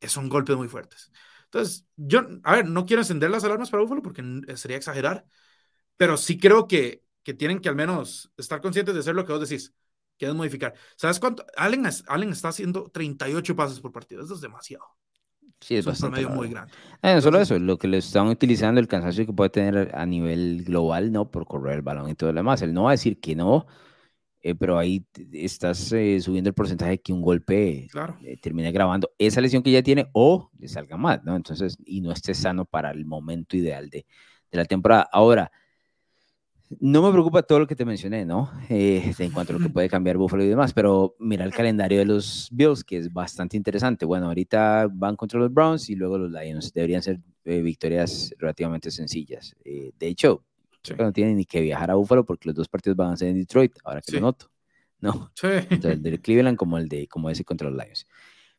[0.00, 1.12] son golpes muy fuertes.
[1.44, 4.22] Entonces, yo, a ver, no quiero encender las alarmas para Buffalo porque
[4.56, 5.26] sería exagerar,
[5.96, 9.32] pero sí creo que, que tienen que al menos estar conscientes de hacer lo que
[9.32, 9.74] vos decís,
[10.16, 10.74] que es modificar.
[10.96, 11.44] ¿Sabes cuánto?
[11.56, 14.84] Allen, Allen está haciendo 38 pases por partido, eso es demasiado.
[15.60, 16.24] Sí, es, bastante.
[16.26, 16.72] Un muy grande.
[17.02, 20.04] Eh, no solo eso, lo que le están utilizando, el cansancio que puede tener a
[20.04, 21.30] nivel global, ¿no?
[21.30, 22.60] Por correr el balón y todo lo demás.
[22.60, 23.66] Él no va a decir que no,
[24.42, 27.88] eh, pero ahí estás eh, subiendo el porcentaje de que un golpe
[28.22, 31.34] eh, termine grabando esa lesión que ya tiene o le salga mal, ¿no?
[31.34, 34.04] Entonces, y no esté sano para el momento ideal de,
[34.50, 35.08] de la temporada.
[35.10, 35.50] Ahora,
[36.80, 38.50] no me preocupa todo lo que te mencioné, ¿no?
[38.68, 42.04] en cuanto a lo que puede cambiar Buffalo y demás, pero mira el calendario de
[42.04, 44.04] los Bills, que es bastante interesante.
[44.04, 46.72] Bueno, ahorita van contra los Browns y luego los Lions.
[46.72, 49.54] Deberían ser victorias relativamente sencillas.
[49.64, 50.44] de hecho,
[50.98, 53.38] no tienen ni que viajar a Buffalo porque los dos partidos van a ser en
[53.38, 54.50] Detroit, ahora que lo noto.
[55.00, 55.30] No.
[55.40, 58.06] Tanto el de Cleveland como el de como ese contra los Lions.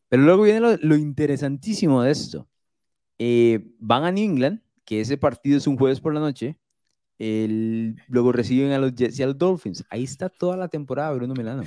[0.10, 2.47] Pero luego viene lo, interesantísimo de esto.
[3.17, 6.60] Eh, van a New England, que ese partido es un jueves por la noche.
[7.17, 9.84] El, luego reciben a los Jets y a los Dolphins.
[9.89, 11.63] Ahí está toda la temporada, Bruno Milano.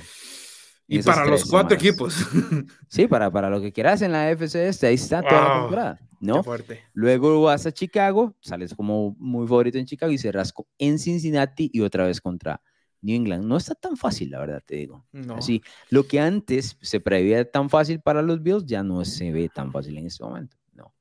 [0.87, 2.15] Y para los cuatro equipos.
[2.87, 5.99] Sí, para, para lo que quieras en la FC este, ahí está toda la temporada.
[6.19, 6.43] ¿no?
[6.43, 6.81] fuerte.
[6.93, 11.69] Luego vas a Chicago, sales como muy favorito en Chicago y se rasco en Cincinnati
[11.71, 12.61] y otra vez contra
[13.01, 13.45] New England.
[13.45, 15.05] No está tan fácil, la verdad, te digo.
[15.35, 19.49] Así, lo que antes se preveía tan fácil para los Bills ya no se ve
[19.53, 20.57] tan fácil en este momento.
[20.73, 20.93] No.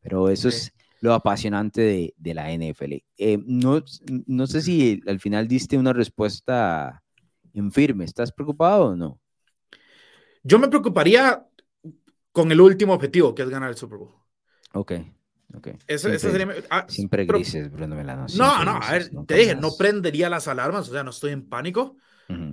[0.00, 2.92] Pero eso es lo apasionante de, de la NFL.
[3.18, 3.82] Eh, no,
[4.26, 7.02] no sé si al final diste una respuesta
[7.52, 8.04] en firme.
[8.04, 9.20] ¿Estás preocupado o no?
[10.44, 11.44] Yo me preocuparía
[12.30, 14.14] con el último objetivo, que es ganar el Super Bowl.
[14.74, 14.92] Ok.
[15.54, 15.76] Okay.
[15.86, 18.24] Eso, sería, ah, siempre grises, Bruno Melano.
[18.38, 21.46] no, no, a ver, te dije, no prendería las alarmas, o sea, no estoy en
[21.46, 21.98] pánico,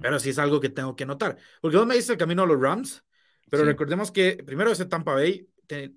[0.02, 1.38] pero sí es algo que tengo que notar.
[1.62, 3.06] Porque vos me dices el camino a los Rams,
[3.50, 5.48] pero recordemos que primero ese Tampa Bay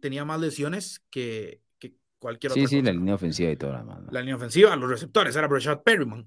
[0.01, 1.62] tenía más lesiones que,
[2.23, 3.73] cualquier otra Sí, sí, la línea ofensiva y todo.
[3.73, 6.25] La, la línea ofensiva, los receptores, era Brashad Perryman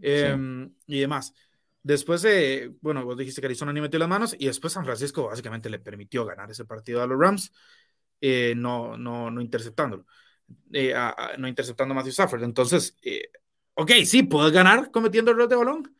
[0.00, 1.34] em, y demás.
[1.82, 5.26] Después de, bueno, vos dijiste que Arizona ni metió las manos y después San Francisco
[5.26, 7.52] básicamente le permitió ganar ese partido a los Rams,
[8.22, 10.06] eh, no, no, no interceptándolo,
[10.72, 10.94] eh,
[11.36, 12.42] no interceptando a Matthew Stafford.
[12.42, 13.28] Entonces, eh,
[13.74, 15.94] ok, sí, puedes ganar cometiendo errores de balón,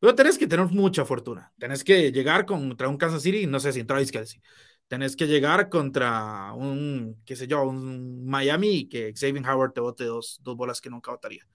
[0.00, 1.52] pero tenés que tener mucha fortuna.
[1.56, 4.42] Tenés que llegar contra un Kansas City, no sé si Travis Kelsey.
[4.88, 10.04] Tenés que llegar contra un, qué sé yo, un Miami que Xavier Howard te bote
[10.04, 11.46] dos, dos bolas que nunca votaría.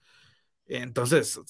[0.66, 1.40] Entonces,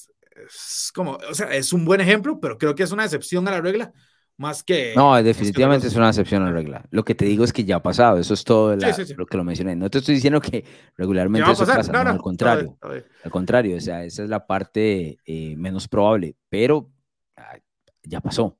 [0.46, 3.52] es como, o sea, es un buen ejemplo, pero creo que es una excepción a
[3.52, 3.92] la regla,
[4.36, 4.94] más que...
[4.96, 6.84] No, definitivamente es una excepción a la regla.
[6.90, 9.44] Lo que te digo es que ya ha pasado, eso es todo lo que lo
[9.44, 9.76] mencioné.
[9.76, 10.64] No te estoy diciendo que
[10.96, 12.76] regularmente eso pasa, no, al contrario.
[13.22, 16.90] Al contrario, o sea, esa es la parte eh, menos probable, pero
[17.36, 17.58] ah,
[18.02, 18.58] ya pasó,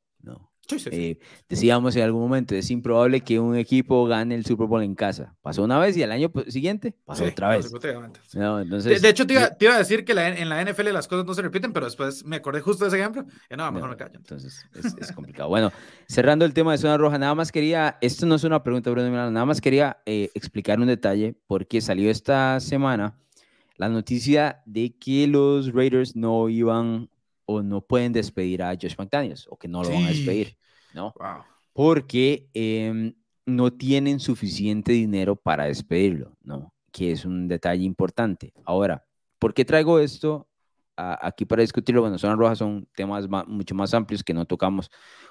[0.90, 4.94] Eh, decíamos en algún momento, es improbable que un equipo gane el Super Bowl en
[4.94, 5.34] casa.
[5.42, 7.66] Pasó una vez y el año siguiente pasó otra vez.
[7.66, 11.42] entonces, de, hecho, te iba, a decir que en la NFL las cosas no se
[11.42, 13.24] repiten, pero después me acordé justo de ese ejemplo.
[13.50, 14.16] Y no, mejor me callo.
[14.16, 15.48] Entonces, es, complicado.
[15.48, 15.72] bueno,
[16.08, 19.10] cerrando el tema de zona roja, nada más quería, esto no es una pregunta, Bruno
[19.10, 23.18] Milano, nada más quería eh, explicar un detalle, porque salió esta semana
[23.76, 27.10] la noticia de que los Raiders no iban
[27.46, 30.56] o no pueden despedir a Josh McDaniels o que no lo van a despedir,
[30.94, 31.14] ¿no?
[31.72, 33.14] Porque em,
[33.46, 36.72] no tienen suficiente dinero para despedirlo, ¿no?
[36.92, 38.52] Que es un detalle importante.
[38.64, 39.04] Ahora,
[39.38, 40.48] ¿por qué traigo esto
[40.96, 42.02] aquí para discutirlo?
[42.02, 44.90] Bueno, zonas rojas son temas mucho más amplios que no tocamos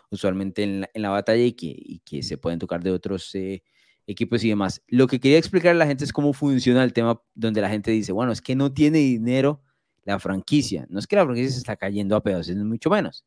[0.09, 3.63] usualmente en la, batalla y que, y que, se pueden tocar de otros eh,
[4.05, 4.81] equipos y demás.
[4.87, 7.91] Lo que quería explicar a la gente es cómo funciona el tema donde la gente
[7.91, 9.61] dice, bueno, es que no tiene dinero
[10.03, 10.85] la franquicia.
[10.89, 13.23] No es que la franquicia se está cayendo a pedazos, es mucho menos.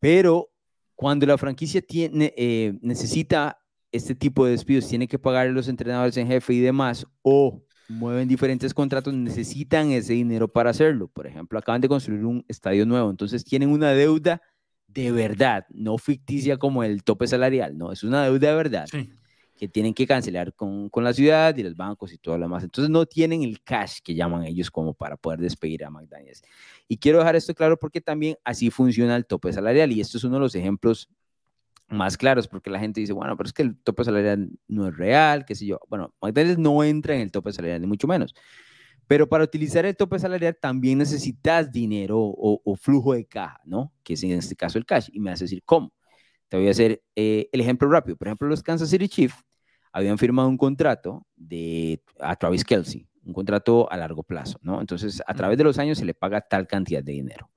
[0.00, 0.50] Pero
[0.94, 3.58] Cuando la franquicia tiene, eh, necesita
[3.92, 7.62] este tipo de despidos, tiene que pagar a los entrenadores en jefe y demás, o
[7.88, 11.08] mueven diferentes contratos, necesitan ese dinero para hacerlo.
[11.08, 14.40] Por ejemplo, acaban de construir un estadio nuevo, entonces tienen una deuda
[14.88, 18.86] de verdad, no ficticia como el tope salarial, no, es una deuda de verdad.
[19.56, 22.62] Que tienen que cancelar con, con, la ciudad y los bancos y todo lo demás.
[22.62, 26.42] Entonces no tienen el cash que llaman ellos como para poder despedir a McDaniels.
[26.88, 30.24] Y quiero dejar esto claro porque también así funciona el tope salarial y esto es
[30.24, 31.08] uno de los ejemplos
[31.88, 34.96] más claros, porque la gente dice, bueno, pero es que el tope salarial no es
[34.96, 35.78] real, qué sé yo.
[35.88, 38.34] Bueno, McDonald's no entra en el tope salarial, ni mucho menos.
[39.06, 43.92] Pero para utilizar el tope salarial también necesitas dinero o, flujo de caja, ¿no?
[44.02, 45.08] Que es en este caso el cash.
[45.12, 45.92] Y me a decir, ¿cómo?
[46.48, 48.16] Te voy a hacer eh, el ejemplo rápido.
[48.16, 49.36] Por ejemplo, los Kansas City Chiefs
[49.92, 54.80] habían firmado un contrato de, a Travis Kelsey, un contrato a largo plazo, ¿no?
[54.80, 57.50] Entonces, a través de los años se le paga tal cantidad de dinero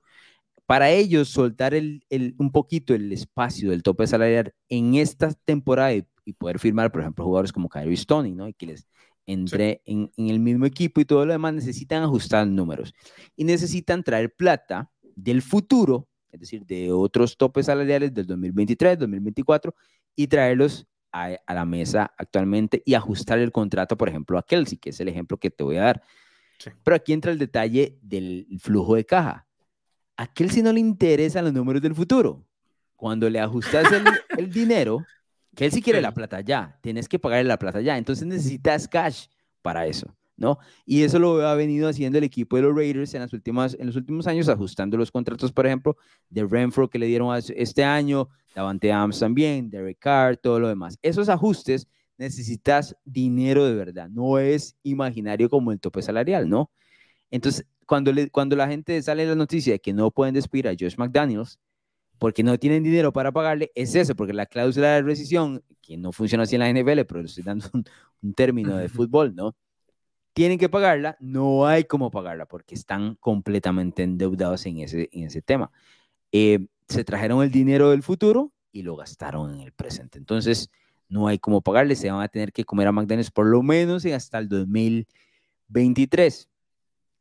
[0.70, 2.04] para ellos soltar el,
[2.38, 6.06] un poquito el espacio del tope salarial en esta temporada y,
[6.38, 8.46] poder firmar, por ejemplo, jugadores como Kyrie Stoney, ¿no?
[8.46, 8.86] Y que les
[9.26, 12.94] entre en, el mismo equipo y todo lo demás, necesitan ajustar números
[13.34, 19.74] y necesitan traer plata del futuro, es decir, de otros topes salariales del 2023, 2024
[20.16, 24.90] y traerlos a, la mesa actualmente y ajustar el contrato, por ejemplo, a Kelsey, que
[24.90, 26.02] es el ejemplo que te voy a dar.
[26.84, 29.46] Pero aquí entra el detalle del flujo de caja.
[30.16, 32.46] A si no le interesan los números del futuro.
[32.94, 34.04] Cuando le ajustas el,
[34.38, 35.04] el dinero,
[35.70, 39.26] sí quiere la plata ya, tienes que pagarle la plata ya, entonces necesitas cash
[39.62, 40.58] para eso, ¿no?
[40.86, 43.86] Y eso lo ha venido haciendo el equipo de los Raiders en, las últimas, en
[43.86, 45.96] los últimos años, ajustando los contratos, por ejemplo,
[46.30, 50.98] de Renfro que le dieron este año, Davante Adams también, Derek Carr, todo lo demás.
[51.02, 56.70] Esos ajustes necesitas dinero de verdad, no es imaginario como el tope salarial, ¿no?
[57.30, 60.96] Entonces, cuando, cuando la gente sale la noticia de que no pueden despedir a Josh
[60.96, 61.58] McDaniels
[62.18, 66.12] porque no tienen dinero para pagarle, es eso, porque la cláusula de rescisión, que no
[66.12, 67.66] funciona así en la NFL, pero estoy dando
[68.22, 69.54] un, término de fútbol, ¿no?
[70.32, 75.42] Tienen que pagarla, no hay cómo pagarla porque están completamente endeudados en ese, en ese
[75.42, 75.70] tema.
[76.32, 80.18] Eh, se trajeron el dinero del futuro y lo gastaron en el presente.
[80.18, 80.70] Entonces,
[81.08, 84.04] no hay cómo pagarle, se van a tener que comer a McDaniels por lo menos
[84.06, 86.48] hasta el 2023.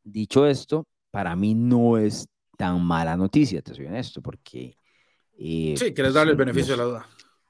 [0.03, 4.75] Dicho esto, para mí no es tan mala noticia, te soy honesto, porque...
[5.37, 7.07] Eh, sí, quieres darle el beneficio de la duda.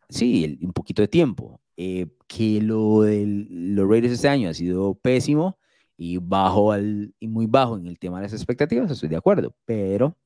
[0.10, 1.62] Sí, un poquito de tiempo.
[1.78, 5.58] Eh, que lo de los Raiders este año ha sido pésimo
[5.96, 9.56] y bajo al, y muy bajo en el tema de las expectativas, estoy de acuerdo,
[9.66, 10.18] pero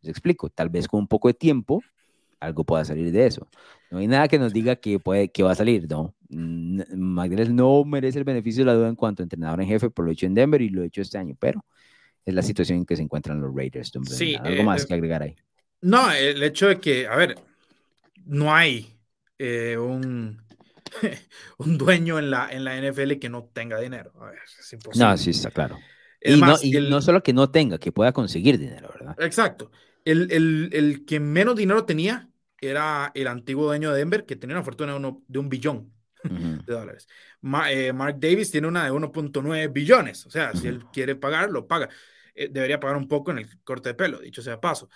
[0.00, 1.82] les explico, tal vez con un poco de tiempo
[2.38, 3.48] algo pueda salir de eso.
[3.90, 6.14] No hay nada que nos diga que, puede, que va a salir, ¿no?
[6.28, 10.04] McDaniels no merece el beneficio de la duda en cuanto a entrenador en jefe por
[10.04, 11.64] lo hecho en Denver y lo hecho este año, pero
[12.24, 13.92] es la situación en que se encuentran los Raiders.
[14.04, 15.36] Sí, algo más eh, que agregar ahí.
[15.80, 17.36] No, el hecho de que, a ver,
[18.24, 18.92] no hay
[19.44, 20.40] eh, un,
[21.58, 24.12] un dueño en la, en la NFL que no tenga dinero.
[24.20, 25.04] A ver, es imposible.
[25.04, 25.78] No, sí, está claro.
[26.20, 29.16] y, no, y no solo que no tenga, que pueda conseguir dinero, ¿verdad?
[29.18, 29.72] Exacto.
[30.04, 32.28] El, el, el, que menos dinero tenía
[32.60, 35.92] era el antiguo dueño de Denver, que tenía una fortuna de, uno, de un billón
[36.22, 37.08] de dólares.
[37.68, 41.66] Eh, Mark Davis tiene una de 1.9 billones, o sea, si él quiere pagar, lo
[41.66, 41.88] paga.
[42.34, 44.88] Eh, debería pagar un poco en el corte de pelo, dicho sea paso.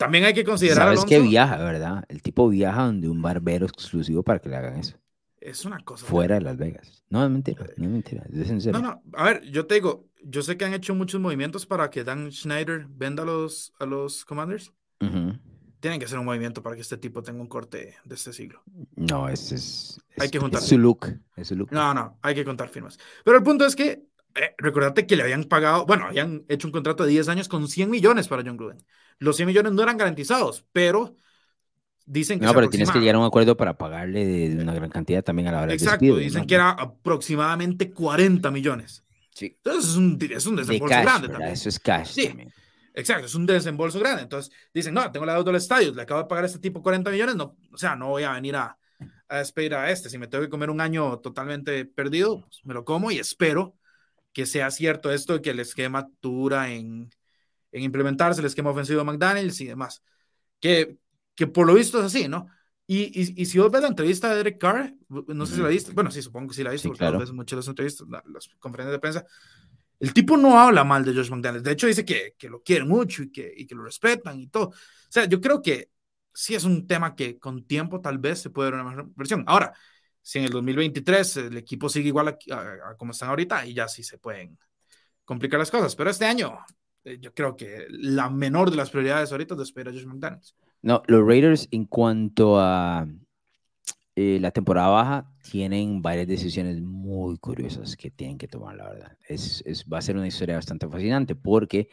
[0.00, 0.96] También hay que considerar.
[0.96, 2.06] Sabes que viaja, ¿verdad?
[2.08, 4.96] El tipo viaja donde un barbero exclusivo para que le hagan eso.
[5.38, 6.06] Es una cosa.
[6.06, 7.04] Fuera de Las Vegas.
[7.10, 8.24] No, es mentira, no es mentira.
[8.32, 11.66] Es No, no, a ver, yo te digo, yo sé que han hecho muchos movimientos
[11.66, 14.72] para que Dan Schneider venda a los, a los Commanders.
[15.80, 18.62] Tienen que hacer un movimiento para que este tipo tenga un corte de este siglo.
[18.96, 21.70] No, ese es, hay que juntar su look, es su look.
[21.72, 22.98] No, no, hay que contar firmas.
[23.22, 24.02] Pero el punto es que,
[24.34, 27.66] eh, recordate que le habían pagado, bueno, habían hecho un contrato de 10 años con
[27.68, 28.78] 100 millones para John Gruden.
[29.18, 31.16] Los 100 millones no eran garantizados, pero
[32.06, 32.46] dicen que...
[32.46, 35.48] No, pero tienes que llegar a un acuerdo para pagarle de una gran cantidad también
[35.48, 39.04] a la hora Exacto, despido, dicen que era aproximadamente 40 millones.
[39.34, 39.56] Sí.
[39.56, 41.52] Entonces es un, es un desembolso grande también.
[41.52, 42.28] Eso es cash sí.
[42.28, 42.52] también.
[42.94, 44.22] Exacto, es un desembolso grande.
[44.22, 46.82] Entonces dicen, no, tengo la deuda del estadio, le acabo de pagar a este tipo
[46.82, 48.76] 40 millones, no, o sea, no voy a venir a,
[49.28, 50.08] a despedir a este.
[50.08, 53.76] Si me tengo que comer un año totalmente perdido, pues me lo como y espero
[54.32, 57.10] que sea cierto esto de que el esquema dura en,
[57.72, 60.02] en implementarse, el esquema ofensivo de McDaniels y demás.
[60.60, 60.96] Que,
[61.34, 62.46] que por lo visto es así, ¿no?
[62.86, 65.68] Y, y, y, si vos ves la entrevista de Derek Carr, no sé si la
[65.68, 68.92] viste, bueno, sí, supongo que sí la viste, porque ves muchas las entrevistas, las conferencias
[68.92, 69.26] de prensa,
[70.00, 71.62] el tipo no habla mal de Josh McDaniels.
[71.62, 74.48] De hecho, dice que, que lo quiere mucho y que, y que, lo respetan y
[74.48, 74.68] todo.
[74.70, 74.74] O
[75.08, 75.90] sea, yo creo que
[76.34, 79.44] sí es un tema que con tiempo tal vez se puede dar una mejor versión.
[79.46, 79.72] Ahora,
[80.22, 84.02] si en el 2023 el equipo sigue igual a, como están ahorita, y ya sí
[84.02, 84.58] se pueden
[85.24, 85.96] complicar las cosas.
[85.96, 86.58] Pero este año,
[87.04, 90.54] eh, yo creo que la menor de las prioridades ahorita es despedir a Josh McDaniels.
[90.82, 93.06] No, los Raiders en cuanto a
[94.16, 99.16] eh, la temporada baja tienen varias decisiones muy curiosas que tienen que tomar, la verdad.
[99.28, 101.88] Es, es, va a ser una historia bastante fascinante porque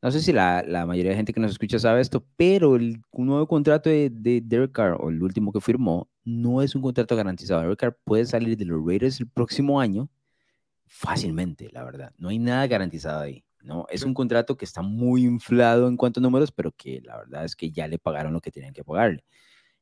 [0.00, 3.02] no sé si la, la, mayoría de gente que nos escucha sabe esto, pero el
[3.12, 7.16] nuevo contrato de, de, Derek Carr, o el último que firmó, no es un contrato
[7.16, 7.62] garantizado.
[7.62, 10.08] Derek Carr puede salir de los Raiders el próximo año
[10.86, 12.12] fácilmente, la verdad.
[12.18, 13.44] No hay nada garantizado ahí.
[13.62, 13.86] ¿no?
[13.90, 17.44] Es un contrato que está muy inflado en cuanto a números, pero que la verdad
[17.44, 19.24] es que ya le pagaron lo que tenían que pagarle.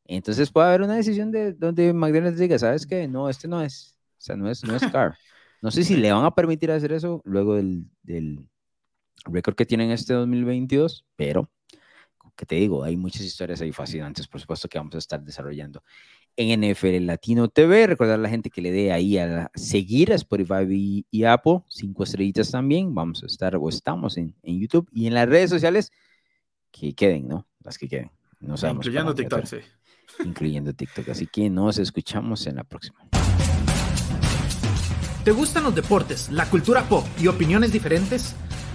[0.04, 3.08] Entonces puede haber una decisión de donde McDonald's diga, ¿sabes qué?
[3.08, 3.98] No, este no es.
[4.18, 5.16] O sea, no es, no es Carr.
[5.62, 8.46] No sé si le van a permitir hacer eso luego del, del
[9.24, 11.50] récord que tienen este 2022, pero,
[12.36, 15.82] que te digo, hay muchas historias ahí fascinantes, por supuesto, que vamos a estar desarrollando
[16.36, 17.86] en NFL Latino TV.
[17.86, 22.04] Recordar a la gente que le dé ahí a seguir a Spotify y, Apple, cinco
[22.04, 22.94] estrellitas también.
[22.94, 25.92] Vamos a estar o estamos en, en, YouTube y en las redes sociales
[26.70, 27.46] que queden, ¿no?
[27.60, 28.10] Las que queden.
[28.40, 29.56] No sabemos incluyendo TikTok, sí.
[30.24, 31.08] Incluyendo TikTok.
[31.08, 32.98] Así que nos escuchamos en la próxima.
[35.24, 38.36] ¿Te gustan los deportes, la cultura pop y opiniones diferentes?